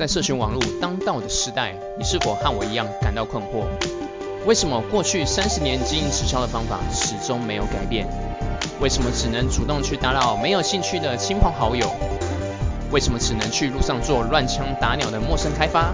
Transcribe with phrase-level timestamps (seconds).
[0.00, 3.66] 在社群网络当道的时代，你是否和我一样感到困惑？
[4.46, 8.08] 为什么过去三十年经营直销的方法始终没有改变？
[8.80, 11.86] 为什么只能主动去打扰没有兴趣的亲朋好友？
[12.90, 15.92] 为什么只能去路上做乱枪打鸟的陌生开发？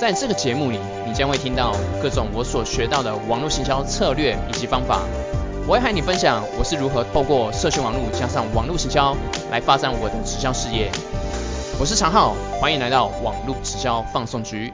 [0.00, 5.02] 在这个节目里，你将会听到各种我所学到的网络行销策略以及方法。
[5.66, 9.14] 我会和你分享我是如何透过社群网络加上网络行销
[9.50, 10.90] 来发展我的直销事业。
[11.82, 14.72] 我是常浩，欢迎来到网络直销放送局。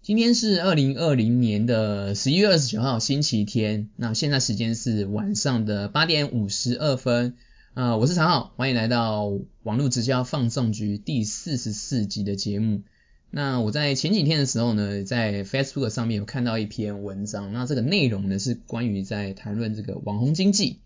[0.00, 3.90] 今天是二零二零年的十一月二十九号，星期天。
[3.96, 7.34] 那现在时间是晚上的八点五十二分。
[7.74, 9.24] 啊，我是常浩，欢迎来到
[9.64, 12.82] 网络直销放送局第四十四集的节目。
[13.28, 20.78] 那我在前几天的时候呢，在 Facebook 上面有看到一篇文章，那这个内容呢是关于在谈论这个网红经济。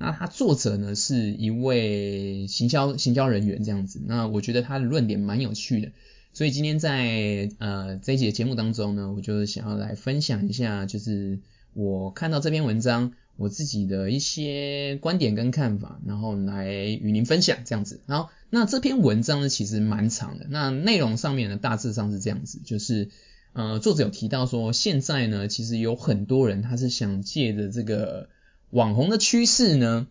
[0.00, 5.92] 那他作者呢是一位行销行销人员这样子，那我觉得他的论点蛮有趣的，
[6.32, 11.38] 所以今天在呃这一节节目当中呢，我就想要来分享一下，就是
[11.74, 13.12] 我看到这篇文章。
[13.36, 18.02] 我自己的一些观点跟看法，然后来与您分享这样子。
[18.04, 20.46] 然后，那这篇文章呢，其实蛮长的。
[20.50, 23.08] 那内容上面呢，大致上是这样子，就是
[23.54, 28.28] 呃，作者有提到说，现在呢，其实有很多人他是想借着这个
[28.70, 30.06] 网红的趋势呢，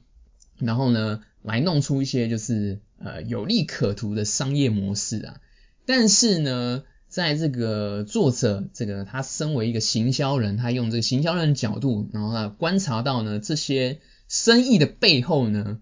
[0.58, 5.42] 然后呢，来弄出一些就是呃有利可图的商业模式啊。
[5.86, 15.80] 但是呢，在这个作者，这个他身为一个行销人，他用这个行销人的角度，然后呢观察到呢这些生意的背后呢，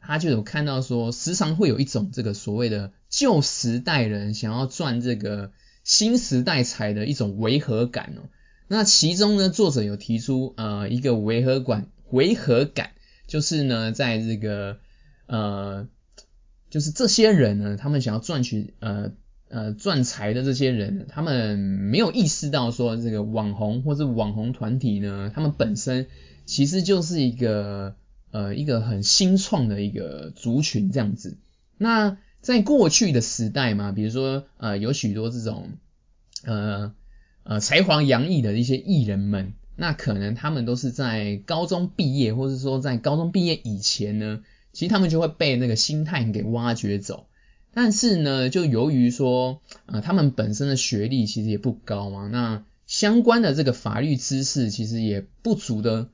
[0.00, 5.50] 他就有看到说，时常会有一种这个所谓的旧时代人想要赚这个
[5.82, 8.28] 新时代财的一种违和感哦。
[8.68, 12.90] 那其中呢，作者有提出呃一个违和感，违和感
[13.26, 14.78] 就是呢，在这个
[15.26, 15.88] 呃，
[16.70, 19.12] 就是这些人呢，他们想要赚取呃。
[19.50, 26.06] 呃，赚财的这些人，他们没有意识到说，这个网红或者网红团体呢，他们本身
[26.44, 27.96] 其实就是一个
[28.30, 31.38] 呃一个很新创的一个族群这样子。
[31.78, 35.70] 那在过去的时代嘛，比如说呃有许多这种
[36.44, 36.92] 呃
[37.44, 44.40] 呃才华洋溢的一些艺人们，那可能他们都是在高中毕业，或者说在高中毕业以前呢，
[44.72, 47.28] 其实他们就会被那个心态给挖掘走。
[47.72, 56.08] 但是呢，就由于说，呃，他们本身的学历其实也不高嘛，那相关的这个法律知识其实也不足的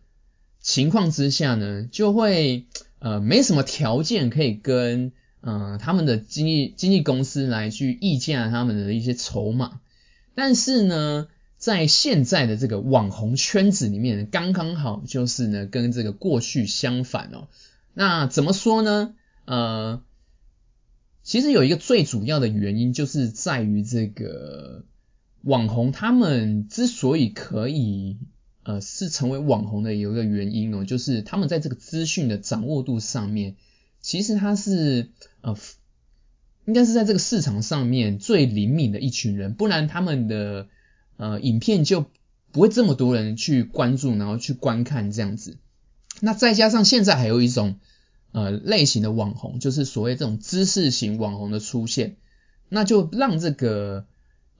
[0.61, 2.67] 情况之下呢，就会
[2.99, 9.81] 呃没什么条件可以跟呃他们的经纪经纪公司来去议价他们的一些筹码。
[10.35, 11.29] 但是呢，
[11.65, 17.49] 在现在的这个网红圈子里面，刚刚好就是呢跟这个过去相反哦。
[17.95, 19.15] 那怎么说呢？
[19.47, 20.03] 呃。
[21.23, 24.85] 其实有一个最主要的原因，就是在于这个
[25.41, 28.19] 网红他们之所以可以
[28.63, 33.57] 呃是成为网红的有一个原因哦，就是他们在这个资讯的掌握度上面，
[34.03, 35.09] 其实他是
[35.41, 35.57] 呃
[36.67, 40.69] 应该是在这个市场上面最灵敏的一群人，不然他们的
[41.17, 42.07] 呃影片就
[42.53, 45.57] 不会这么多人去关注，然后去观看这样子。
[46.21, 47.77] 那再加上现在还有一种。
[48.37, 52.17] 呃，类型的网红就是所谓这种知识型网红的出现，
[52.69, 54.07] 那就让这个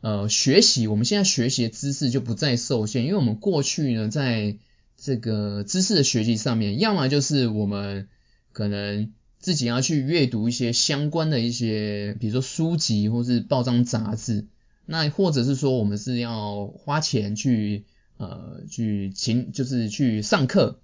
[0.01, 4.59] 呃学习，我们现在学习的知识就不再受限，因为我们过去呢，在
[4.97, 8.07] 这个知识的学习上面，要么就是我们
[8.53, 14.47] 可能自己要去阅读一些相关的一些，比如说书籍或是报章杂志，
[14.87, 17.85] 那或者是说我们是要花钱去
[18.17, 20.81] 呃去请，就是去上课。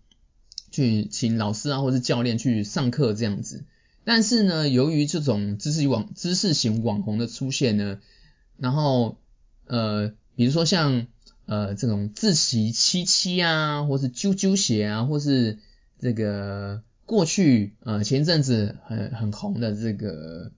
[0.73, 3.65] 去请老师啊，或是教练去上课这样子，
[4.05, 7.99] 但是呢，由于这种知识网知识型网红的出现呢，
[8.57, 9.17] 然后
[9.67, 11.09] 呃，比如说像
[11.47, 15.59] 呃这种自习七七啊，或是啾啾鞋啊，或是
[15.99, 20.53] 这个过去呃前阵子很很红的这个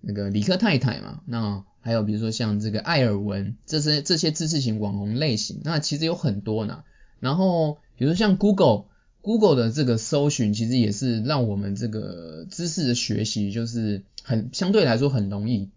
[0.00, 6.84] 那个理科太太嘛，那还有比如说像这个艾尔文这些这些知识型网红类型，那其实有很多呢，
[7.18, 8.86] 然后比如说像 Google。
[9.22, 15.68] Google 的这个搜寻其实也是让我们这个知识的学习就是很相对来说很容易。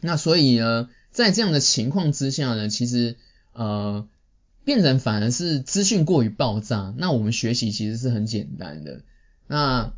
[0.00, 3.14] 那所以呢，在这样的情况之下呢，其实
[3.52, 4.08] 呃，
[4.64, 9.02] 变成反而是资讯过于爆炸，那我们学习其实是很简单的。
[9.46, 9.92] 那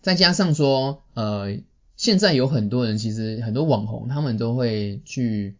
[0.00, 1.58] 再加上说呃，
[1.98, 5.56] 现在有很多人其实很多网红他们都会去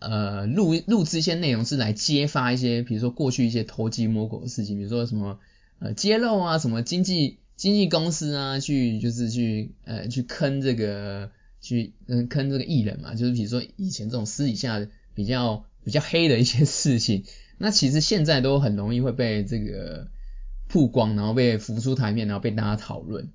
[0.00, 5.40] 呃录录制一些内容是来揭发一些比如说过去一些偷鸡摸狗的事情，比如说什么。
[5.82, 11.30] 呃，揭露啊，什么经纪经纪公司啊，去就是去呃去坑这个
[11.62, 17.24] 去嗯坑这个艺人嘛，就是比如说以前这种私底下比较比较黑的一些事情，
[17.56, 20.08] 那其实现在都很容易会被这个
[20.68, 23.30] 曝光，然后被浮出台面，然后被大家讨论。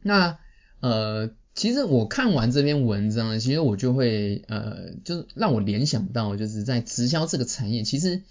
[0.00, 0.38] 那
[0.80, 8.22] 呃，其实我看完这篇文章，其实我就会呃，就是让我联想到，就是在直销这个产业，其实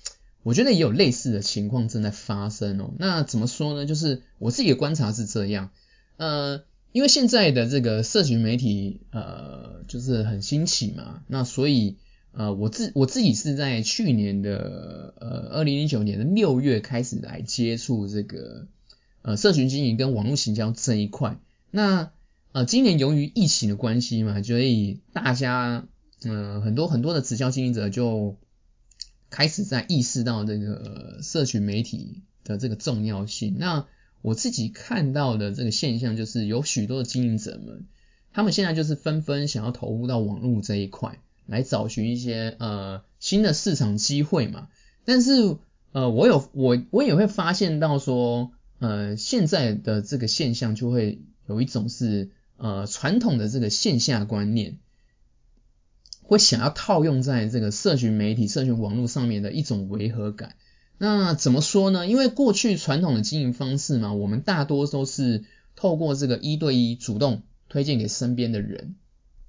[0.44, 2.94] 我觉得也有类似的情况正在发生哦。
[3.00, 3.86] 那怎么说呢？
[3.86, 5.70] 就是我自己的观察是这样，
[6.18, 6.64] 呃。
[6.94, 11.98] 因为现在的这个社群媒体，呃，就是很兴起嘛，那所以，
[12.34, 18.68] 呃，我自我自己是在去年的，呃，二零零九年的六月开始来接触这个，
[19.24, 21.40] 呃，社群经营跟网络行销这一块。
[21.72, 22.12] 那，
[22.54, 25.88] 呃，今年由于疫情的关系嘛，所以大家，
[26.24, 28.38] 呃，很多很多的直销经营者就
[29.32, 33.56] 开始在意识到这个社群媒体的这个重要性。
[33.58, 33.88] 那
[34.22, 37.88] 我自己看到的这个现象，就是有许多的经营者们，
[38.32, 41.18] 他们现在就是纷纷想要投入到网络这一块，
[41.48, 44.68] 来找寻一些呃新的市场机会嘛。
[45.06, 45.58] 但是
[45.92, 52.30] 呃，我有我我也会发现到说，呃，现在的这个现象就会有一种是
[52.64, 54.78] 呃传统的这个线下观念，
[56.22, 60.56] 会想要套用在这个社群媒体、社群网络上面的一种违和感。
[60.98, 62.08] 那怎么说呢？
[62.08, 65.44] 因为过去传统的经营方式嘛，我们大多都是
[65.76, 68.96] 透过这个一对一主动推荐给身边的人，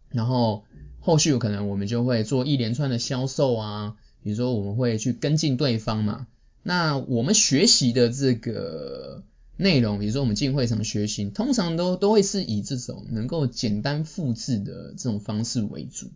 [0.08, 0.64] 然后
[0.99, 3.94] 后续有可能我们就会做一连串的销售啊，
[4.25, 6.26] 比如说我们会去跟进对方嘛。
[6.64, 9.22] 那我们学习的这个
[9.56, 16.10] 内容，比如说我们进会场学习，通常都都会是以这种能够简单复制的这种方式为主。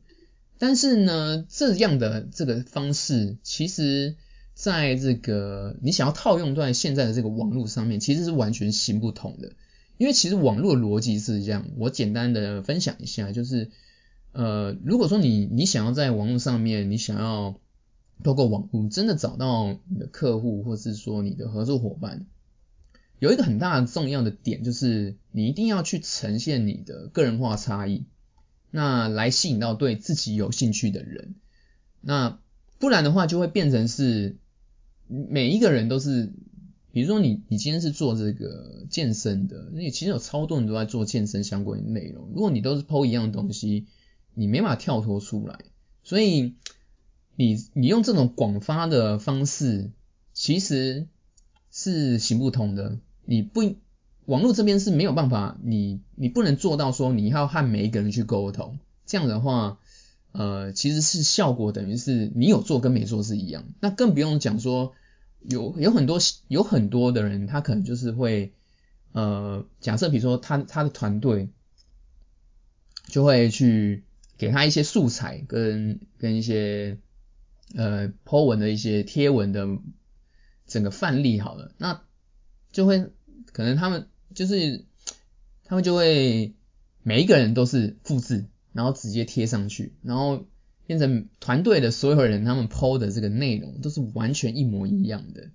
[0.58, 4.16] 但是呢，这样的这个方式其实。
[4.60, 9.52] 在这个你想要套用在现在的这个网络上面，其实是完全行不通的。
[9.98, 13.70] 因为其实网络逻辑是这样，我简单的分享一下，就是
[14.32, 17.54] 呃，如果说你你想要在网络上面，你想要
[18.24, 22.26] 透过网络真的找到你的客户，或是说你的合作伙伴，
[23.18, 28.04] 有一个很大的重要的点，就是你一定要去呈现你的个人化差异，
[28.70, 31.34] 那来吸引到对自己有兴趣的人，
[32.00, 32.38] 那
[32.78, 34.36] 不然的话就会变成是。
[35.10, 36.34] 每一个人都是，
[36.92, 42.28] 比如说你，你今天是做这个健身的，那其实有超多人都在做健身相关的内容。
[42.34, 43.86] 如果你都是抛一样的东西，
[44.34, 45.60] 你没法跳脱出来。
[46.02, 46.56] 所以
[47.36, 49.92] 你你用这种广发的方式，
[50.34, 51.06] 其实
[51.70, 52.98] 是行不通的。
[53.28, 53.76] 你不
[54.24, 59.78] 网络这边是没有办法，你你不能做到说你要和每一个人去沟通，这样的话。
[60.30, 64.92] 呃，其实是效果等于是你有做跟没做是一样，那更不用讲说
[65.40, 68.52] 有有很多有很多的人，他可能就是会
[69.12, 71.48] 呃，假设比如说他他的团队
[73.06, 74.04] 就会去
[74.36, 76.98] 给他一些素材跟跟一些
[77.74, 79.66] 呃 po 文的一些贴文的
[80.66, 82.02] 整个范例好了，那
[82.70, 83.10] 就会
[83.52, 84.84] 可能他们就是
[85.64, 86.54] 他们就会
[87.02, 88.46] 每一个人都是复制。
[88.74, 90.46] 然后直接贴上去，然后
[90.86, 95.50] 变成团队的所有人他们 PO 的这个内容都是完全一模一样的。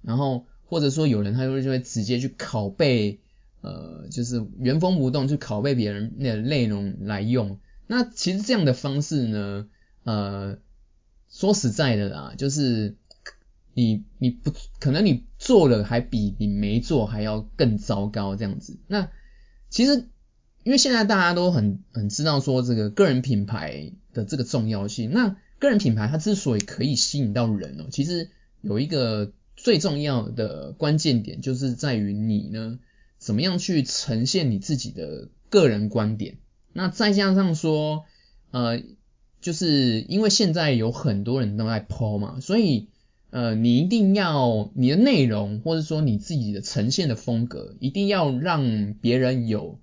[0.00, 3.18] 然后或者说有人他就会就会直接去拷贝，
[3.62, 7.58] 呃，就是原封不动去拷贝别人那内容来用。
[7.88, 9.66] 那其实这样的方式呢，
[10.04, 10.58] 呃，
[11.28, 12.94] 说实在的啦，就是
[13.82, 18.78] 你你不可能你做了还比你没做还要更糟糕这样子。
[18.86, 19.10] 那
[19.70, 20.08] 其实。
[20.64, 28.28] 因为现在大家都很很知道说这个个人品牌的这个重要性，那个人品牌它之所以可以吸引到人哦，其实
[28.60, 32.78] 有一个最重要的关键点，就是在于你呢
[33.16, 36.36] 怎么样去呈现你自己的个人观点。
[36.74, 38.04] 那再加上说，
[38.50, 38.82] 呃，
[39.40, 42.90] 就是因为现在有很多人都在抛嘛，所以
[43.30, 49.80] 呃，你一定要你的内容或者说你自己的呈现的风格，一定要让别人有。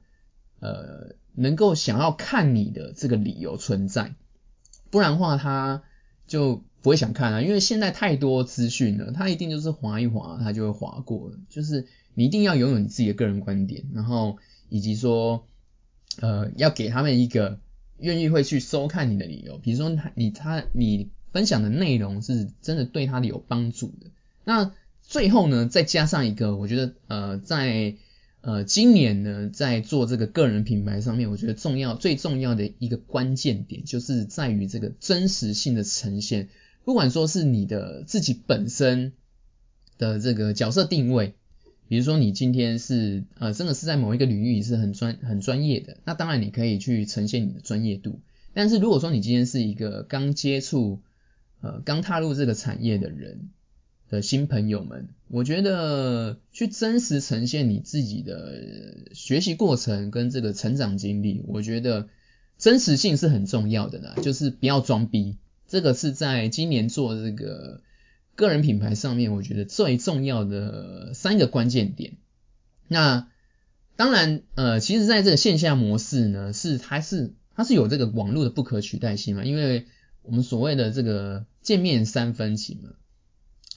[0.61, 4.15] 呃，能够想要看你的这个理由存在，
[4.89, 5.83] 不然的话他
[6.25, 7.41] 就不会想看啊。
[7.41, 11.37] 因为现在太多资讯了，他一定就是划一划，他就会划过了。
[11.49, 11.85] 就是
[12.15, 14.37] 你一定要拥有你自己的个人观点，然后
[14.69, 15.45] 以及说，
[16.19, 17.59] 呃，要给他们一个
[17.99, 19.59] 愿意会去收看你的理由。
[19.59, 24.07] 比如说他你他你分享的内容是真的对他的有帮助的。
[24.45, 27.97] 那最后呢，再加上一个，我觉得呃在。
[28.47, 36.49] 呃，今年呢，在做这个个人品牌上面，我觉得重要最重要的一个关键点，就是在于这个真实性的呈现。
[36.83, 39.13] 不管说是你的自己本身
[39.97, 41.33] 的这个角色定位，
[41.87, 48.19] 比如说你今天是呃真的是在某一个领域是很专很专业的，那当然你可以去呈现你的专业度。
[48.53, 51.01] 但是如果说你今天是一个刚接触
[51.65, 53.49] 呃刚踏入这个产业的人
[54.07, 62.07] 的新朋友们，我觉得去真实呈现你自己的学习过程跟这个成长经历，我觉得
[62.59, 65.37] 真实性是很重要的啦，就是不要装逼。
[65.67, 67.81] 这个是在今年做这个
[68.35, 72.17] 个人品牌上面，我觉得最重要的三个关键点。
[72.87, 73.27] 那
[73.95, 79.43] 当然，呃，其实在这个线下模式呢，是还是它是有这个网络的不可取代性嘛？
[79.43, 79.87] 因为
[80.25, 82.89] 我们所谓的这个见面三分情嘛，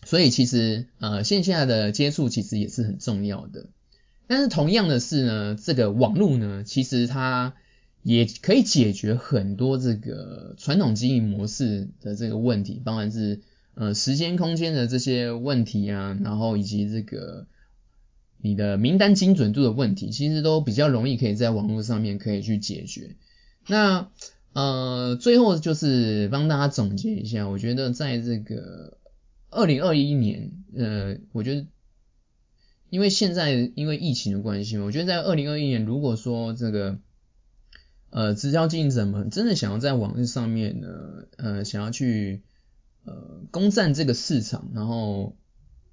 [0.05, 3.67] 所以其实呃线下的接触其实也是很重要的。
[4.26, 7.55] 但是同样的是呢，这个网络呢，其实它
[8.02, 13.40] 也可以解决很多这个传统经营模式的这个问题，当然是
[13.75, 17.47] 呃时间空间的这些问题啊，然后以及这个
[18.40, 23.17] 你的名单精准度的问题，其实都比较容易可以在网络上面可以去解决。
[23.67, 24.11] 那
[24.52, 28.99] 呃最后就是帮大家总结一下，我觉得在这个
[29.50, 31.67] 二零二一年，呃，我觉得
[32.90, 36.99] 因为现在因为疫情的关系嘛，我觉得在二零二一年，如果说这个
[38.11, 40.88] 呃，直销经营者们真的想要在网络上面呢，
[41.37, 42.43] 呃，想要去
[43.05, 45.37] 呃攻占这个市场，然后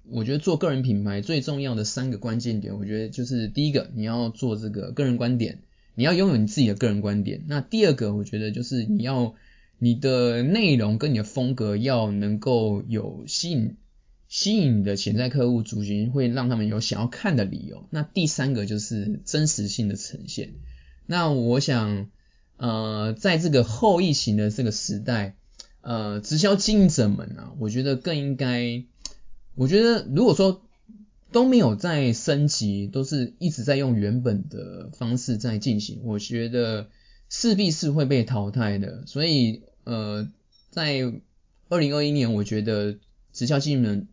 [0.08, 5.62] 我觉得做个人品牌最重要的三个关键点，我觉得就是第一个，你要做这个个人观点，
[5.96, 7.42] 你要拥有你自己的个人观点。
[7.48, 9.34] 那第二个，我觉得就是你要
[9.78, 13.76] 你的内容跟你的风格要能够有吸引
[14.28, 17.86] 吸引你的潜在客户族群，会让他们有想要看的理由。
[17.90, 20.54] 那第三个就是真实性的呈现。
[21.06, 22.10] 那我想，
[22.56, 25.36] 呃，在这个后疫情的这个时代，
[25.80, 28.84] 呃，直销经营者们啊，我觉得更应该，
[29.54, 30.62] 我觉得如果说
[31.32, 36.88] 都没有在升级，都是一直在用原本的方式在进行，我觉得
[37.28, 39.04] 势必是会被淘汰的。
[39.06, 40.28] 所以，呃，
[40.70, 41.12] 在
[41.68, 42.96] 二零二一年，我觉得
[43.32, 44.08] 直销经营们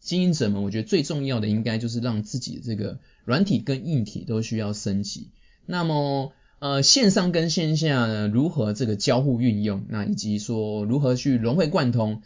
[0.00, 5.28] 经营者们，我觉得最重要的应该就是让自己这个软体跟硬体都需要升级。
[5.66, 12.22] 那么，呃，线上跟线下呢，如何这个交互运用，那以及说如何去融会贯通，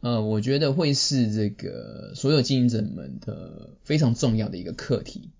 [0.00, 5.30] 呃，我觉得会是这个所有经营者们的非常重要的一个课题。